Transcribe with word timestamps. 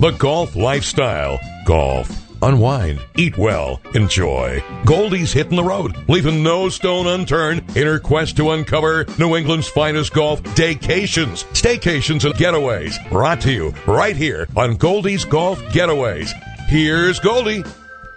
The 0.00 0.12
golf 0.12 0.56
lifestyle. 0.56 1.38
Golf. 1.66 2.10
Unwind, 2.40 3.02
eat 3.18 3.36
well, 3.36 3.82
enjoy. 3.94 4.64
Goldie's 4.86 5.30
hitting 5.30 5.56
the 5.56 5.62
road, 5.62 5.94
leaving 6.08 6.42
no 6.42 6.70
stone 6.70 7.06
unturned 7.06 7.76
in 7.76 7.86
her 7.86 7.98
quest 7.98 8.34
to 8.38 8.52
uncover 8.52 9.04
New 9.18 9.36
England's 9.36 9.68
finest 9.68 10.14
golf 10.14 10.42
daycations, 10.54 11.44
staycations, 11.52 12.24
and 12.24 12.34
getaways. 12.34 12.96
Brought 13.10 13.42
to 13.42 13.52
you 13.52 13.74
right 13.86 14.16
here 14.16 14.48
on 14.56 14.76
Goldie's 14.76 15.26
Golf 15.26 15.60
Getaways. 15.64 16.32
Here's 16.66 17.20
Goldie. 17.20 17.62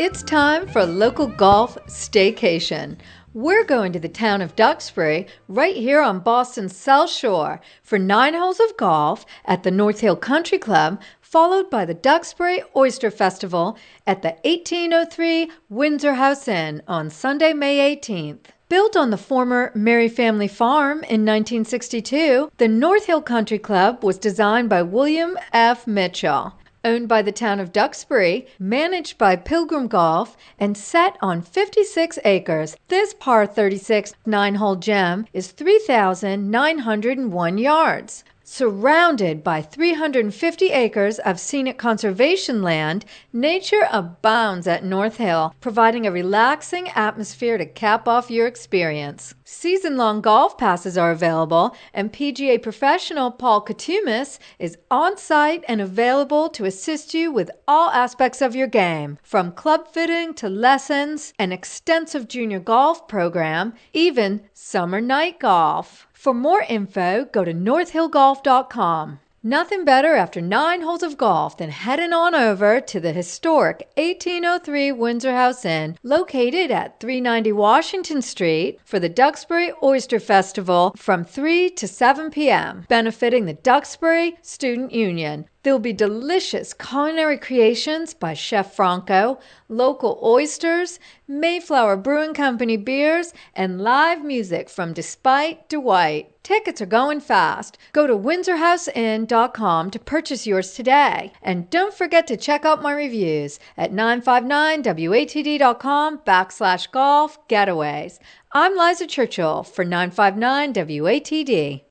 It's 0.00 0.22
time 0.22 0.66
for 0.68 0.86
local 0.86 1.26
golf 1.26 1.76
staycation. 1.88 2.96
We're 3.36 3.64
going 3.64 3.92
to 3.92 4.00
the 4.00 4.08
town 4.08 4.40
of 4.40 4.56
Duxbury, 4.56 5.26
right 5.46 5.76
here 5.76 6.00
on 6.00 6.20
Boston's 6.20 6.74
South 6.74 7.10
Shore, 7.10 7.60
for 7.82 7.98
nine 7.98 8.32
holes 8.32 8.60
of 8.60 8.78
golf 8.78 9.26
at 9.44 9.62
the 9.62 9.70
North 9.70 10.00
Hill 10.00 10.16
Country 10.16 10.56
Club, 10.56 10.98
followed 11.26 11.68
by 11.68 11.84
the 11.84 11.92
Duxbury 11.92 12.62
Oyster 12.76 13.10
Festival 13.10 13.76
at 14.06 14.22
the 14.22 14.36
1803 14.44 15.50
Winsor 15.68 16.14
House 16.14 16.46
Inn 16.46 16.82
on 16.86 17.10
Sunday, 17.10 17.52
May 17.52 17.96
18th. 17.96 18.44
Built 18.68 18.96
on 18.96 19.10
the 19.10 19.16
former 19.16 19.72
Mary 19.74 20.08
family 20.08 20.46
farm 20.46 20.98
in 20.98 21.26
1962, 21.26 22.52
the 22.58 22.68
North 22.68 23.06
Hill 23.06 23.22
Country 23.22 23.58
Club 23.58 24.04
was 24.04 24.18
designed 24.18 24.68
by 24.68 24.82
William 24.82 25.36
F. 25.52 25.88
Mitchell 25.88 26.54
owned 26.84 27.08
by 27.08 27.20
the 27.20 27.32
town 27.32 27.58
of 27.58 27.72
Duxbury, 27.72 28.46
managed 28.60 29.18
by 29.18 29.34
Pilgrim 29.34 29.88
Golf, 29.88 30.36
and 30.60 30.78
set 30.78 31.16
on 31.20 31.42
56 31.42 32.20
acres. 32.24 32.76
This 32.86 33.12
par 33.12 33.44
36 33.44 34.14
nine 34.24 34.54
hole 34.54 34.76
gem 34.76 35.26
is 35.32 35.50
3,901 35.50 37.58
yards. 37.58 38.22
Surrounded 38.48 39.42
by 39.42 39.60
350 39.60 40.70
acres 40.70 41.18
of 41.18 41.40
scenic 41.40 41.78
conservation 41.78 42.62
land, 42.62 43.04
nature 43.32 43.88
abounds 43.90 44.68
at 44.68 44.84
North 44.84 45.16
Hill, 45.16 45.52
providing 45.60 46.06
a 46.06 46.12
relaxing 46.12 46.88
atmosphere 46.90 47.58
to 47.58 47.66
cap 47.66 48.06
off 48.06 48.30
your 48.30 48.46
experience. 48.46 49.34
Season 49.42 49.96
long 49.96 50.20
golf 50.20 50.56
passes 50.56 50.96
are 50.96 51.10
available, 51.10 51.74
and 51.92 52.12
PGA 52.12 52.62
professional 52.62 53.32
Paul 53.32 53.64
Katumis 53.64 54.38
is 54.60 54.78
on 54.92 55.16
site 55.16 55.64
and 55.66 55.80
available 55.80 56.48
to 56.50 56.66
assist 56.66 57.14
you 57.14 57.32
with 57.32 57.50
all 57.66 57.90
aspects 57.90 58.40
of 58.40 58.54
your 58.54 58.68
game, 58.68 59.18
from 59.24 59.50
club 59.50 59.88
fitting 59.88 60.32
to 60.34 60.48
lessons, 60.48 61.32
an 61.40 61.50
extensive 61.50 62.28
junior 62.28 62.60
golf 62.60 63.08
program, 63.08 63.74
even 63.92 64.42
summer 64.54 65.00
night 65.00 65.40
golf. 65.40 66.05
For 66.16 66.32
more 66.32 66.64
info, 66.68 67.26
go 67.26 67.44
to 67.44 67.52
northhillgolf.com. 67.52 69.20
Nothing 69.42 69.84
better 69.84 70.16
after 70.16 70.40
nine 70.40 70.80
holes 70.80 71.04
of 71.04 71.16
golf 71.16 71.56
than 71.58 71.70
heading 71.70 72.12
on 72.12 72.34
over 72.34 72.80
to 72.80 72.98
the 72.98 73.12
historic 73.12 73.86
1803 73.96 74.90
Winsor 74.90 75.30
House 75.30 75.64
Inn, 75.64 75.96
located 76.02 76.72
at 76.72 76.98
390 76.98 77.52
Washington 77.52 78.22
Street, 78.22 78.80
for 78.84 78.98
the 78.98 79.10
Duxbury 79.10 79.72
Oyster 79.84 80.18
Festival 80.18 80.94
from 80.96 81.22
3 81.22 81.70
to 81.70 81.86
7 81.86 82.30
p.m., 82.30 82.86
benefiting 82.88 83.44
the 83.44 83.52
Duxbury 83.52 84.36
Student 84.42 84.92
Union. 84.92 85.44
There'll 85.66 85.80
be 85.80 85.92
delicious 85.92 86.72
culinary 86.72 87.36
creations 87.38 88.14
by 88.14 88.34
Chef 88.34 88.76
Franco, 88.76 89.40
local 89.68 90.20
oysters, 90.22 91.00
Mayflower 91.26 91.96
Brewing 91.96 92.34
Company 92.34 92.76
beers, 92.76 93.34
and 93.52 93.80
live 93.80 94.24
music 94.24 94.70
from 94.70 94.92
Despite 94.92 95.68
Dwight. 95.68 96.40
Tickets 96.44 96.80
are 96.80 96.86
going 96.86 97.18
fast. 97.18 97.78
Go 97.92 98.06
to 98.06 98.16
winsorhouseinn.com 98.16 99.90
to 99.90 99.98
purchase 99.98 100.46
yours 100.46 100.74
today. 100.74 101.32
And 101.42 101.68
don't 101.68 101.92
forget 101.92 102.28
to 102.28 102.36
check 102.36 102.64
out 102.64 102.80
my 102.80 102.92
reviews 102.92 103.58
at 103.76 103.90
959watd.com 103.90 106.18
backslash 106.18 106.92
golf 106.92 107.48
getaways. 107.48 108.20
I'm 108.52 108.76
Liza 108.76 109.08
Churchill 109.08 109.64
for 109.64 109.84
959 109.84 110.74
WATD. 110.74 111.85